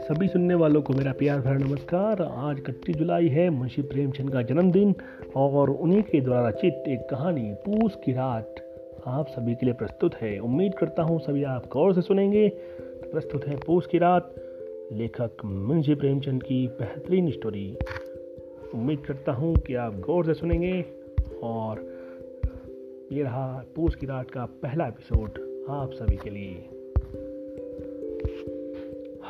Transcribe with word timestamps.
सभी 0.00 0.28
सुनने 0.28 0.54
वालों 0.54 0.82
को 0.82 0.92
मेरा 0.92 1.12
प्यार 1.12 1.40
भरा 1.40 1.58
नमस्कार। 1.58 2.22
आज 2.22 2.58
इकतीस 2.58 2.96
जुलाई 2.96 3.28
है, 3.28 3.50
मुंशी 3.50 3.82
प्रेमचंद 3.82 4.32
का 4.32 4.42
जन्मदिन 4.42 4.94
और 5.36 5.70
उन्हीं 5.70 6.02
के 6.02 6.20
द्वारा 6.20 6.48
रचित 6.48 6.84
एक 6.88 7.08
कहानी, 7.10 7.54
पूस 7.54 7.94
की 8.04 8.12
रात। 8.12 8.54
आप 9.06 9.26
सभी 9.26 9.54
के 9.54 9.66
लिए 9.66 9.74
प्रस्तुत 9.74 10.14
है। 10.14 10.38
उम्मीद 10.38 10.74
करता 10.74 11.02
हूँ 11.02 11.20
सभी 11.20 11.44
आप 11.44 11.66
गौर 11.72 11.94
से 11.94 12.02
सुनेंगे। 12.02 12.48
तो 12.78 13.10
प्रस्तुत 13.12 13.46
है 13.46 13.56
पूस 13.56 13.86
की 13.86 13.98
रात, 13.98 14.34
लेखक 14.92 15.36
मुंशी 15.44 15.94
प्रेमचंद 15.94 16.42
की 16.42 16.66
बेहतरीन 16.66 17.30
स्टोरी। 17.30 17.76
उम्मीद 18.74 19.00
करता 19.00 19.32
हूँ 19.32 19.56
कि 19.56 19.74
आप 19.74 19.94
गौर 19.94 20.24
से 20.24 20.34
सुनेंगे 20.34 20.84
और 21.42 21.99
ये 23.12 23.22
रहा 23.22 23.64
पूस 23.76 23.94
की 23.94 24.06
रात 24.06 24.30
का 24.30 24.44
पहला 24.44 24.86
एपिसोड 24.86 25.28
आप 25.70 25.90
सभी 25.92 26.16
के 26.16 26.30
लिए। 26.30 26.68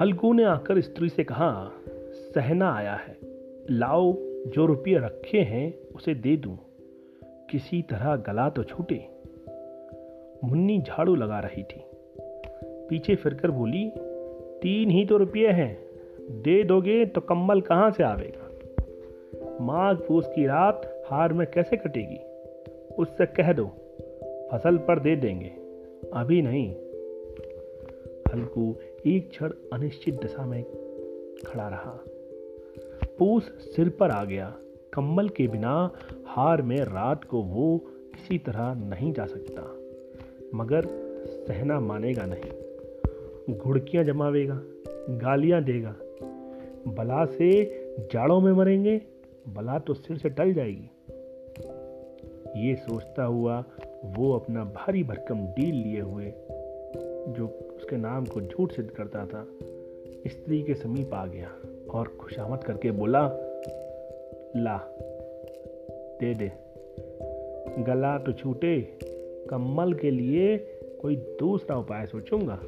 हल्कू 0.00 0.32
ने 0.32 0.44
आकर 0.44 0.80
स्त्री 0.80 1.08
से 1.08 1.24
कहा, 1.24 1.70
सहना 2.34 2.74
आया 2.74 2.94
है। 2.94 3.18
लाओ, 3.70 4.16
जो 4.46 4.66
रुपये 4.66 4.98
रखे 4.98 5.38
हैं, 5.38 5.74
उसे 5.96 6.14
दे 6.14 6.36
दूँ। 6.36 6.58
किसी 7.24 7.82
तरह 7.82 8.16
गला 8.16 8.50
तो 8.50 8.64
छूटे। 8.64 9.08
मुन्नी 10.44 10.82
झाड़ू 10.82 11.14
लगा 11.14 11.40
रही 11.40 11.62
थी। 11.62 11.84
पीछे 12.60 13.14
फिरकर 13.14 13.50
बोली, 13.50 13.92
तीन 14.62 14.90
ही 14.90 15.06
तो 15.06 15.16
रुपये 15.16 15.48
हैं। 15.48 15.78
दे 16.30 16.62
दोगे 16.62 17.06
तो 17.06 17.20
कम्बल 17.20 17.60
कहाँ 17.60 17.90
से 17.90 18.02
आवेगा? 18.02 18.50
माघ 19.60 19.96
पूस 19.96 20.26
की 20.26 20.46
रात 20.46 21.04
हार 21.06 21.32
में 21.32 21.46
कैसे 21.54 21.76
कटेगी? 21.76 22.29
उससे 22.98 23.26
कह 23.26 23.52
दो, 23.52 23.66
फ़सल 24.52 24.76
पर 24.76 24.98
दे 24.98 25.16
देंगे। 25.16 25.52
अभी 26.14 26.42
नहीं। 26.42 26.74
हल्कू 28.34 28.76
एक 29.06 29.30
क्षण 29.30 29.50
अनिश्चित 29.72 30.14
दिशा 30.14 30.46
में 30.46 30.64
खड़ा 31.46 31.68
रहा। 31.68 32.04
पूस 33.18 33.42
सिर 33.44 33.88
पर 33.88 34.10
आ 34.10 34.24
गया। 34.24 34.56
कम्बल 34.92 35.28
के 35.28 35.46
बिना 35.46 35.90
हार 36.26 36.62
में 36.62 36.76
रात 36.76 37.24
को 37.24 37.42
वो 37.42 37.78
किसी 37.86 38.38
तरह 38.38 38.74
नहीं 38.74 39.12
जा 39.12 39.24
सकता। 39.26 39.62
मगर 40.54 40.86
सहना 41.46 41.80
मानेगा 41.80 42.26
नहीं। 42.26 43.56
घुड़कियाँ 43.56 44.04
जमावेगा, 44.04 44.60
गालियाँ 45.08 45.62
देगा। 45.62 45.96
बला 46.88 47.24
से 47.24 47.64
जाड़ों 48.12 48.40
में 48.40 48.52
मरेंगे, 48.52 49.00
बला 49.48 49.78
तो 49.78 49.94
सिर 49.94 50.16
से 50.16 50.28
टल 50.28 50.52
जाएगी। 50.52 50.90
ये 52.56 52.74
सोचता 52.74 53.24
हुआ 53.24 53.64
वो 54.04 54.32
अपना 54.32 54.64
भारी 54.64 55.02
भरकम 55.02 55.46
डील 55.46 55.74
लिए 55.74 56.00
हुए, 56.00 56.32
जो 57.28 57.72
उसके 57.76 57.96
नाम 57.96 58.24
को 58.24 58.40
झूठ 58.40 58.72
सिद्ध 58.72 58.90
करता 58.90 59.26
था, 59.26 59.48
स्त्री 60.26 60.62
के 60.62 60.74
समीप 60.74 61.14
आ 61.14 61.26
गया 61.26 61.52
और 61.90 62.08
खुशामद 62.08 62.64
करके 62.64 62.90
बोला, 62.90 63.28
ला, 64.56 64.96
दे 66.20 66.34
दे। 66.34 66.52
गला 67.82 68.18
तो 68.18 68.32
छूटे, 68.32 68.98
कम्मल 69.50 69.94
के 69.94 70.10
लिए 70.10 70.58
कोई 71.00 71.16
दूसरा 71.16 71.76
उपाय 71.76 72.06
सोचूँगा। 72.06 72.60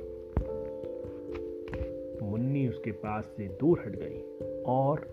मुन्नी 2.26 2.68
उसके 2.68 2.90
पास 2.90 3.24
से 3.24 3.48
दूर 3.48 3.82
हट 3.86 3.96
गई 3.96 4.22
और 4.66 5.06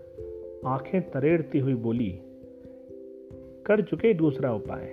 आँखें 0.66 1.10
तरेड़ती 1.10 1.58
हुई 1.58 1.74
बोली 1.74 2.20
कर 3.66 3.82
चुके 3.82 4.14
दूसरा 4.14 4.54
उपाय। 4.54 4.88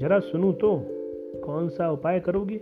जरा 0.00 0.18
सुनू 0.18 0.52
तो 0.52 0.86
कौन 1.44 1.68
सा 1.68 1.90
उपाय 1.90 2.20
करोगे? 2.20 2.60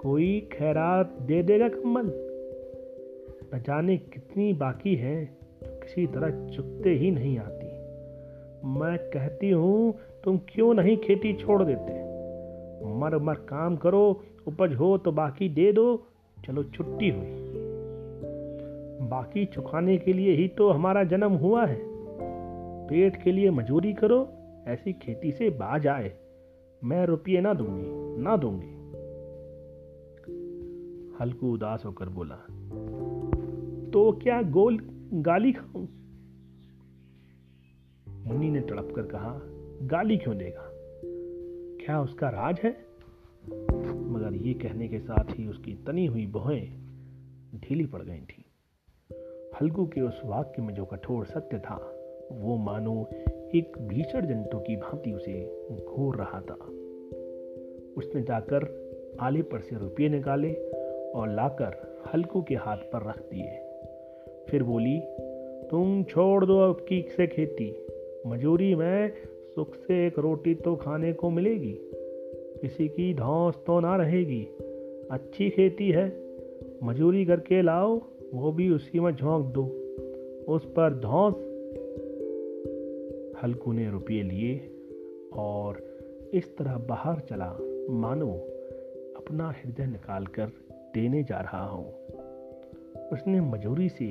कोई 0.00 0.48
खैरात 0.52 1.18
दे 1.22 1.42
देगा 1.42 1.68
कम्बल 1.68 2.02
न 3.54 3.62
जाने 3.66 3.96
कितनी 3.96 4.52
बाकी 4.52 4.94
है 4.94 5.24
तो 5.64 5.80
किसी 5.80 6.06
तरह 6.06 6.56
चुकते 6.56 6.90
ही 6.90 7.10
नहीं 7.10 7.38
आती। 7.38 7.66
मैं 8.68 8.98
कहती 8.98 9.50
हूँ, 9.50 9.94
तुम 10.24 10.38
क्यों 10.38 10.74
नहीं 10.74 10.96
खेती 10.96 11.32
छोड़ 11.32 11.62
देते? 11.62 11.92
मर 12.94 13.18
मर 13.18 13.34
काम 13.34 13.76
करो, 13.76 14.22
उपज 14.46 14.74
हो 14.74 14.98
तो 14.98 15.12
बाकी 15.12 15.48
दे 15.48 15.72
दो, 15.72 16.06
चलो 16.46 16.64
छुट्टी 16.64 17.10
हुई। 17.10 17.30
बाकी 19.08 19.44
चुकाने 19.44 19.96
के 19.96 20.12
लिए 20.12 20.32
ही 20.32 20.48
तो 20.48 20.70
हमारा 20.70 21.04
जन्म 21.04 21.32
हुआ 21.32 21.66
है। 21.66 21.93
पेट 22.88 23.22
के 23.22 23.32
लिए 23.32 23.50
मजूरी 23.50 23.92
करो, 23.92 24.32
ऐसी 24.66 24.92
खेती 24.92 25.32
से 25.32 25.50
बाज 25.50 25.86
आए। 25.86 26.16
मैं 26.84 27.06
रुपये 27.06 27.40
ना 27.40 27.54
दूँगी 27.54 28.22
ना 28.22 28.36
दूँगी। 28.36 28.74
हल्कू 31.20 31.52
उदास 31.54 31.84
होकर 31.84 32.08
बोला 32.08 32.36
तो 33.90 34.12
क्या 34.12 34.42
गोल 34.42 34.78
गाली 35.14 35.52
खाऊं? 35.52 35.86
मुन्नी 38.24 38.50
ने 38.50 38.60
तड़प 38.60 38.92
कर 38.96 39.02
कहा, 39.02 39.40
गाली 39.82 40.16
क्यों 40.16 40.38
देगा? 40.38 40.70
क्या 41.84 42.00
उसका 42.00 42.28
राज 42.28 42.60
है? 42.60 42.70
मगर 44.10 44.34
ये 44.34 44.54
कहने 44.54 44.88
के 44.88 44.98
साथ 44.98 45.24
ही 45.30 45.46
उसकी 45.46 45.74
तनी 45.74 46.06
हुई 46.06 46.26
बोहें 46.26 46.84
ढीली 47.54 47.86
पड़ 47.86 48.02
गई 48.02 48.20
थी। 48.20 48.44
हल्कू 49.60 49.86
के 49.86 50.00
उस 50.00 50.20
वाक्य 50.24 50.62
में 50.62 50.74
जो 50.74 50.84
कठोर 50.84 51.26
सत्य 51.26 51.58
था 51.58 52.00
वो 52.32 52.56
मानो 52.56 53.06
एक 53.54 53.78
भीषण 53.78 54.26
जंतु 54.26 54.58
की 54.58 54.76
भांति 54.76 55.12
उसे 55.12 55.66
घूर 55.84 56.16
रहा 56.16 56.40
था। 56.40 56.54
उसने 57.96 58.22
जाकर 58.22 58.84
आले 59.20 59.42
पर 59.42 59.60
से 59.60 59.76
रुपये 59.76 60.08
निकाले 60.08 60.52
और 61.14 61.28
लाकर 61.28 62.00
हल्कू 62.14 62.42
के 62.42 62.54
हाथ 62.54 62.76
पर 62.76 63.08
रख 63.08 63.18
दिए। 63.18 63.50
फिर 64.50 64.62
बोली, 64.62 65.00
तुम 65.70 66.04
छोड़ 66.04 66.44
दो 66.44 66.58
अब 66.58 66.86
की 66.88 67.02
से 67.16 67.26
खेती। 67.26 67.86
मजूरी 68.26 68.74
में 68.74 69.12
सुख 69.54 69.74
से 69.74 70.06
एक 70.06 70.18
रोटी 70.18 70.54
तो 70.54 70.76
खाने 70.76 71.12
को 71.12 71.30
मिलेगी। 71.30 71.78
किसी 72.60 72.88
की 72.88 73.14
धौस 73.14 73.54
तो 73.66 73.80
ना 73.80 73.96
रहेगी। 73.96 74.48
अच्छी 75.10 75.50
खेती 75.50 75.90
है। 75.90 76.24
मजूरी 76.82 77.24
करके 77.24 77.62
लाओ, 77.62 78.00
वो 78.34 78.52
भी 78.52 78.70
उसी 78.70 79.00
में 79.00 79.12
झोंक 79.12 79.44
दो। 79.44 79.62
उस 80.54 80.64
पर 80.64 80.94
धौस 80.94 81.34
हल्कू 83.42 83.72
ने 83.72 83.90
रुपये 83.90 84.22
लिए 84.22 84.70
और 85.36 85.98
इस 86.34 86.56
तरह 86.56 86.78
बाहर 86.78 87.20
चला। 87.20 87.56
मानो 87.90 88.32
अपना 89.16 89.50
हृदय 89.50 89.86
निकालकर 89.86 90.46
देने 90.94 91.22
जा 91.24 91.40
रहा 91.40 91.66
हूँ। 91.66 91.94
उसने 93.12 93.40
मजूरी 93.40 93.88
से 93.88 94.04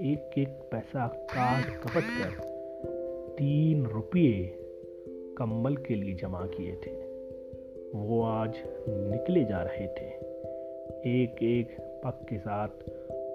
एक 0.00 0.38
एक 0.38 0.48
पैसा 0.48 1.08
काट 1.08 1.64
कपट 1.64 2.02
कर 2.02 2.54
तीन 3.38 3.86
रुपये 3.86 4.58
कम्बल 5.38 5.76
के 5.76 5.94
लिए 5.94 6.14
जमा 6.14 6.46
किए 6.46 6.72
थे। 6.72 6.90
वो 7.98 8.22
आज 8.22 8.54
निकले 8.88 9.44
जा 9.44 9.62
रहे 9.62 9.86
थे। 9.86 10.08
एक 11.22 11.42
एक 11.42 11.76
पग 12.04 12.26
के 12.28 12.38
साथ 12.38 12.68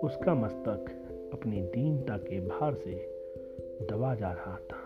उसका 0.04 0.36
मस्तक 0.36 0.86
अपनी 1.34 1.62
दीनता 1.62 2.18
के 2.18 2.40
भार 2.40 2.74
से 2.74 2.92
दबा 3.92 4.16
जा 4.16 4.32
रहा 4.32 4.56
था। 4.56 4.79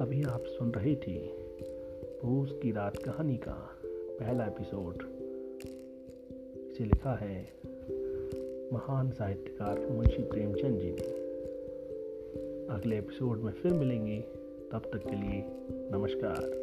अभी 0.00 0.22
आप 0.22 0.44
सुन 0.46 0.70
रहे 0.70 0.94
थे 0.94 1.18
भूस 2.22 2.58
की 2.62 2.72
रात 2.72 2.96
कहानी 2.96 3.36
का 3.36 3.76
पहला 4.20 4.44
एपिसोड। 4.44 4.94
इसे 6.70 6.84
लिखा 6.84 7.14
है 7.14 7.52
महान 8.72 9.10
साहित्यकार 9.10 9.86
मुंशी 9.90 10.22
प्रेमचंद 10.22 10.80
जी 10.80 10.90
ने। 10.90 11.02
अगले 12.74 12.98
एपिसोड 12.98 13.38
में 13.38 13.52
फिर 13.52 13.72
मिलेंगे, 13.72 14.20
तब 14.72 14.82
तक 14.92 15.02
के 15.10 15.16
लिए 15.16 15.44
नमस्कार। 15.92 16.59